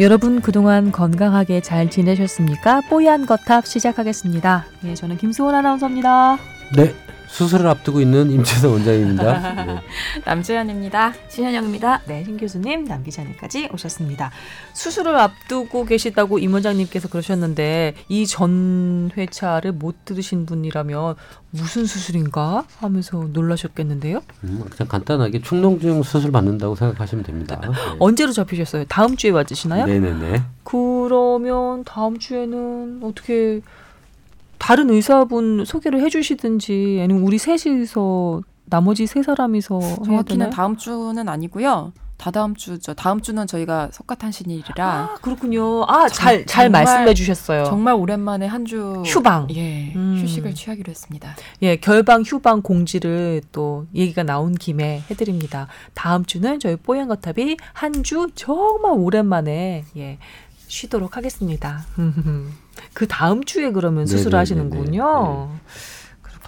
여러분 0.00 0.40
그동안 0.40 0.92
건강하게 0.92 1.60
잘 1.60 1.90
지내셨습니까? 1.90 2.80
뽀얀 2.88 3.26
거탑 3.26 3.66
시작하겠습니다. 3.66 4.64
예, 4.86 4.94
저는 4.94 5.18
김수원 5.18 5.54
아나운서입니다. 5.54 6.38
네, 6.74 6.94
수술을 7.30 7.66
앞두고 7.68 8.00
있는 8.00 8.30
임채선 8.30 8.70
원장입니다. 8.72 9.64
네. 9.64 9.80
남주현입니다. 10.26 11.14
신현영입니다. 11.28 12.02
네, 12.06 12.24
신 12.24 12.36
교수님, 12.36 12.84
남 12.84 13.02
기자님까지 13.04 13.68
오셨습니다. 13.72 14.30
수술을 14.74 15.16
앞두고 15.16 15.84
계시다고 15.86 16.38
임 16.38 16.52
원장님께서 16.54 17.08
그러셨는데 17.08 17.94
이 18.08 18.26
전 18.26 19.10
회차를 19.16 19.72
못 19.72 20.04
들으신 20.04 20.44
분이라면 20.46 21.14
무슨 21.50 21.84
수술인가 21.86 22.64
하면서 22.78 23.26
놀라셨겠는데요. 23.32 24.20
음, 24.44 24.64
그냥 24.70 24.88
간단하게 24.88 25.40
충농증 25.42 26.02
수술 26.02 26.30
받는다고 26.32 26.74
생각하시면 26.76 27.24
됩니다. 27.24 27.60
네. 27.62 27.68
언제로 27.98 28.32
잡히셨어요? 28.32 28.84
다음 28.88 29.16
주에 29.16 29.30
맞으시나요? 29.32 29.86
네네네. 29.86 30.42
그러면 30.64 31.84
다음 31.84 32.18
주에는 32.18 33.00
어떻게 33.02 33.60
다른 34.60 34.90
의사분 34.90 35.64
소개를 35.64 36.00
해주시든지 36.02 37.00
아니면 37.02 37.22
우리 37.22 37.38
셋이서 37.38 38.42
나머지 38.66 39.06
세 39.06 39.22
사람이서 39.22 39.80
정확히는? 40.04 40.50
다음 40.50 40.76
주는 40.76 41.28
아니고요. 41.28 41.92
다다음 42.18 42.54
주죠. 42.54 42.92
다음 42.92 43.22
주는 43.22 43.46
저희가 43.46 43.88
석가탄신일이라 43.92 44.86
아 44.86 45.14
그렇군요. 45.22 45.84
아잘 45.88 46.40
정- 46.40 46.46
잘 46.46 46.64
정말- 46.66 46.84
말씀해 46.84 47.14
주셨어요. 47.14 47.64
정말 47.64 47.94
오랜만에 47.94 48.46
한 48.46 48.66
주 48.66 49.02
휴방. 49.06 49.48
예 49.52 49.94
음. 49.96 50.18
휴식을 50.20 50.54
취하기로 50.54 50.90
했습니다. 50.90 51.34
예, 51.62 51.76
결방 51.76 52.20
휴방 52.22 52.60
공지를 52.60 53.40
또 53.52 53.86
얘기가 53.94 54.22
나온 54.22 54.54
김에 54.54 55.02
해드립니다. 55.10 55.66
다음 55.94 56.26
주는 56.26 56.60
저희 56.60 56.76
뽀얀거탑이 56.76 57.56
한 57.72 58.02
주 58.02 58.28
정말 58.34 58.92
오랜만에 58.92 59.84
예 59.96 60.18
쉬도록 60.68 61.16
하겠습니다. 61.16 61.84
그 62.94 63.06
다음 63.06 63.44
주에 63.44 63.70
그러면 63.72 64.06
수술을 64.06 64.30
네네네네. 64.38 64.38
하시는군요. 64.38 65.48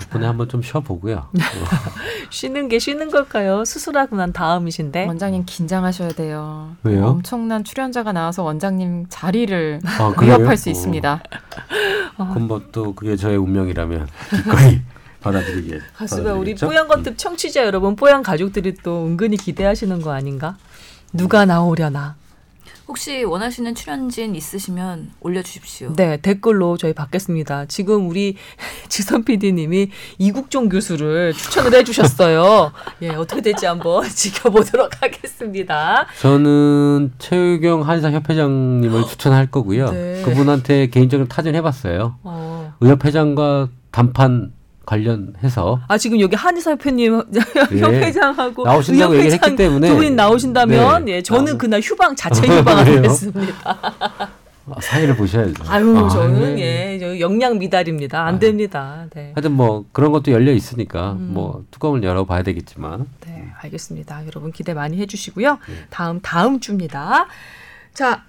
덕분에 0.00 0.26
한번 0.26 0.48
좀 0.48 0.62
쉬어보고요. 0.62 1.28
쉬는 2.30 2.68
게 2.68 2.78
쉬는 2.78 3.10
걸까요? 3.10 3.64
수술하고 3.64 4.16
난 4.16 4.32
다음이신데. 4.32 5.06
원장님 5.06 5.44
긴장하셔야 5.46 6.08
돼요. 6.10 6.74
왜요? 6.82 7.06
엄청난 7.06 7.62
출연자가 7.62 8.12
나와서 8.12 8.42
원장님 8.42 9.06
자리를 9.08 9.80
아? 9.84 10.14
위협할 10.20 10.56
수 10.56 10.70
어. 10.70 10.72
있습니다. 10.72 11.22
그럼 12.16 12.48
뭐 12.48 12.62
또 12.72 12.94
그게 12.94 13.16
저의 13.16 13.36
운명이라면 13.36 14.08
기꺼이 14.30 14.80
받아들이게. 15.22 15.78
가수가 15.94 16.32
우리? 16.34 16.54
뽀얀 16.56 16.88
것들 16.88 17.16
청취자 17.16 17.64
여러분, 17.64 17.94
뽀얀 17.94 18.22
가족들이 18.24 18.74
또 18.82 19.06
은근히 19.06 19.36
기대하시는 19.36 20.00
거 20.02 20.12
아닌가? 20.12 20.56
누가 21.12 21.44
나오려나? 21.44 22.16
혹시 22.88 23.24
원하시는 23.24 23.74
출연진 23.74 24.34
있으시면 24.34 25.12
올려주십시오. 25.20 25.94
네, 25.96 26.18
댓글로 26.18 26.76
저희 26.76 26.92
받겠습니다. 26.92 27.66
지금 27.66 28.08
우리 28.08 28.36
지선 28.88 29.24
PD님이 29.24 29.90
이국종 30.18 30.68
교수를 30.68 31.32
추천을 31.32 31.74
해주셨어요. 31.74 32.72
예, 33.02 33.10
어떻게 33.10 33.40
될지 33.40 33.66
한번 33.66 34.06
지켜보도록 34.08 35.02
하겠습니다. 35.02 36.06
저는 36.20 37.12
최유경 37.18 37.88
한의사 37.88 38.10
협회장님을 38.10 39.04
추천할 39.04 39.50
거고요. 39.50 39.90
네. 39.90 40.22
그분한테 40.24 40.88
개인적으로 40.88 41.28
타진해봤어요. 41.28 42.16
어. 42.22 42.74
의협회장과 42.80 43.68
단판 43.90 44.52
관련해서 44.86 45.80
아 45.88 45.96
지금 45.98 46.20
여기 46.20 46.34
한의사 46.36 46.72
협회님 46.72 47.22
예. 47.72 47.78
협회장하고 47.80 48.64
나오신다고 48.64 49.14
얘기를 49.16 49.32
했기 49.32 49.56
때문에 49.56 49.88
두 49.88 49.96
분이 49.96 50.10
나오신다면 50.10 51.04
네. 51.04 51.12
예, 51.12 51.22
저는 51.22 51.54
나오면- 51.54 51.58
그날 51.58 51.80
휴방 51.80 52.16
자체 52.16 52.48
왜요? 52.48 52.64
했습니다. 53.04 53.54
아, 53.64 54.80
사회를 54.80 55.16
보셔야죠. 55.16 55.64
아유 55.66 55.98
아, 55.98 56.08
저는 56.08 56.54
네. 56.54 56.92
예, 56.94 56.98
저 57.00 57.18
영양 57.18 57.58
미달입니다. 57.58 58.20
안 58.24 58.34
아유. 58.34 58.38
됩니다. 58.38 59.06
네. 59.14 59.32
하여튼 59.34 59.52
뭐 59.52 59.84
그런 59.92 60.12
것도 60.12 60.30
열려 60.30 60.52
있으니까 60.52 61.12
음. 61.12 61.30
뭐 61.32 61.64
뚜껑을 61.72 62.02
열어봐야 62.04 62.42
되겠지만 62.44 63.06
네, 63.26 63.48
알겠습니다. 63.60 64.24
여러분 64.26 64.52
기대 64.52 64.72
많이 64.72 64.98
해주시고요. 64.98 65.58
네. 65.68 65.74
다음 65.90 66.20
다음 66.20 66.60
주입니다. 66.60 67.26
자, 67.92 68.22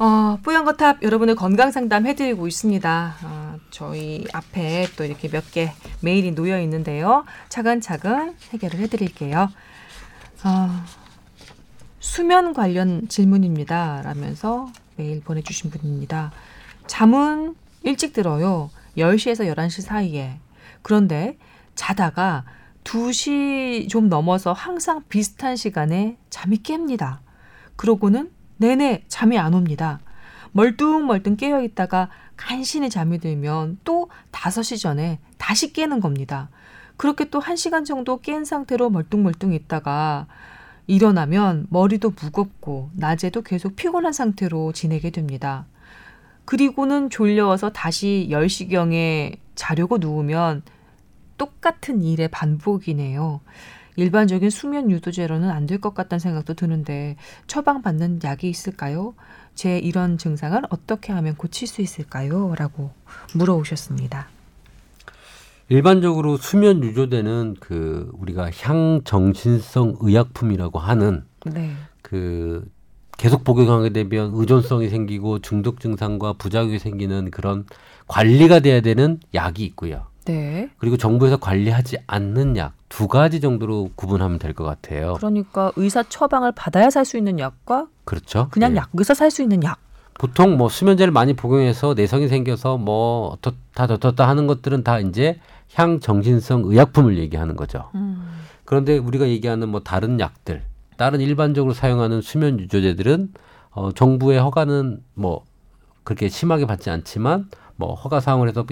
어, 0.00 0.38
뽀얀거탑 0.44 1.02
여러분의 1.02 1.34
건강 1.36 1.70
상담 1.70 2.06
해드리고 2.06 2.46
있습니다. 2.48 3.14
어, 3.24 3.37
저희 3.70 4.24
앞에 4.32 4.86
또 4.96 5.04
이렇게 5.04 5.28
몇 5.28 5.50
개 5.50 5.72
메일이 6.00 6.32
놓여 6.34 6.60
있는데요. 6.60 7.24
차근차근 7.48 8.36
해결을 8.52 8.78
해드릴게요. 8.80 9.50
어, 10.44 10.84
수면 12.00 12.52
관련 12.54 13.08
질문입니다. 13.08 14.02
라면서 14.02 14.70
메일 14.96 15.20
보내주신 15.22 15.70
분입니다. 15.70 16.32
잠은 16.86 17.54
일찍 17.82 18.12
들어요. 18.12 18.70
10시에서 18.96 19.52
11시 19.54 19.82
사이에. 19.82 20.38
그런데 20.82 21.36
자다가 21.74 22.44
2시 22.84 23.88
좀 23.88 24.08
넘어서 24.08 24.52
항상 24.52 25.02
비슷한 25.08 25.56
시간에 25.56 26.16
잠이 26.30 26.62
깹니다. 26.62 27.18
그러고는 27.76 28.30
내내 28.56 29.04
잠이 29.08 29.38
안 29.38 29.54
옵니다. 29.54 30.00
멀뚱멀뚱 30.52 31.36
깨어 31.36 31.62
있다가 31.62 32.08
간신히 32.38 32.88
잠이 32.88 33.18
들면 33.18 33.80
또 33.84 34.08
5시 34.32 34.80
전에 34.80 35.18
다시 35.36 35.74
깨는 35.74 36.00
겁니다. 36.00 36.48
그렇게 36.96 37.28
또 37.28 37.40
1시간 37.40 37.84
정도 37.84 38.18
깬 38.18 38.46
상태로 38.46 38.88
멀뚱멀뚱 38.88 39.52
있다가 39.52 40.26
일어나면 40.86 41.66
머리도 41.68 42.14
무겁고 42.20 42.90
낮에도 42.94 43.42
계속 43.42 43.76
피곤한 43.76 44.14
상태로 44.14 44.72
지내게 44.72 45.10
됩니다. 45.10 45.66
그리고는 46.46 47.10
졸려서 47.10 47.70
다시 47.70 48.28
10시경에 48.30 49.36
자려고 49.54 49.98
누우면 49.98 50.62
똑같은 51.36 52.02
일의 52.02 52.28
반복이네요. 52.28 53.40
일반적인 54.02 54.50
수면 54.50 54.90
유도제로는 54.90 55.50
안 55.50 55.66
될 55.66 55.80
것 55.80 55.92
같다는 55.94 56.18
생각도 56.20 56.54
드는데 56.54 57.16
처방받는 57.46 58.20
약이 58.24 58.48
있을까요? 58.48 59.14
제 59.54 59.78
이런 59.78 60.18
증상을 60.18 60.60
어떻게 60.70 61.12
하면 61.12 61.36
고칠 61.36 61.66
수 61.68 61.82
있을까요? 61.82 62.54
라고 62.56 62.90
물어오셨습니다. 63.34 64.28
일반적으로 65.68 66.36
수면 66.38 66.82
유조되는 66.82 67.56
그 67.60 68.10
우리가 68.14 68.50
향정신성 68.50 69.96
의약품이라고 70.00 70.78
하는 70.78 71.24
네. 71.44 71.72
그 72.00 72.66
계속 73.18 73.44
복용하게 73.44 73.90
되면 73.90 74.30
의존성이 74.34 74.88
생기고 74.88 75.40
중독 75.40 75.80
증상과 75.80 76.34
부작용이 76.34 76.78
생기는 76.78 77.30
그런 77.30 77.66
관리가 78.06 78.60
돼야 78.60 78.80
되는 78.80 79.20
약이 79.34 79.64
있고요. 79.66 80.06
네. 80.32 80.70
그리고 80.78 80.96
정부에서 80.96 81.36
관리하지 81.38 81.98
않는 82.06 82.56
약 82.56 82.78
두 82.88 83.06
가지 83.06 83.40
정도로 83.40 83.90
구분하면 83.94 84.38
될 84.38 84.54
것 84.54 84.64
같아요. 84.64 85.14
그러니까 85.14 85.72
의사 85.76 86.02
처방을 86.02 86.52
받아야 86.52 86.90
살 86.90 87.04
수 87.04 87.16
있는 87.18 87.38
약과 87.38 87.86
그렇죠? 88.04 88.48
그냥 88.50 88.72
예. 88.72 88.76
약에서 88.76 89.14
살 89.14 89.30
수 89.30 89.42
있는 89.42 89.62
약. 89.62 89.78
보통 90.14 90.56
뭐 90.56 90.68
수면제를 90.68 91.12
많이 91.12 91.34
복용해서 91.34 91.94
내성이 91.94 92.28
생겨서 92.28 92.76
뭐 92.78 93.28
어떻다 93.28 93.86
저떻다 93.86 94.26
하는 94.26 94.46
것들은 94.46 94.82
다 94.84 94.98
이제 95.00 95.38
향정신성 95.74 96.62
의약품을 96.64 97.18
얘기하는 97.18 97.56
거죠. 97.56 97.90
음. 97.94 98.26
그런데 98.64 98.98
우리가 98.98 99.28
얘기하는 99.28 99.68
뭐 99.68 99.80
다른 99.80 100.18
약들, 100.18 100.62
다른 100.96 101.20
일반적으로 101.20 101.72
사용하는 101.74 102.20
수면 102.22 102.58
유조제들은 102.58 103.32
어, 103.70 103.92
정부의 103.92 104.40
허가는 104.40 105.00
뭐 105.14 105.44
그렇게 106.04 106.28
심하게 106.28 106.66
받지 106.66 106.90
않지만 106.90 107.48
뭐 107.76 107.94
허가 107.94 108.18
사항을 108.18 108.48
해서 108.48 108.64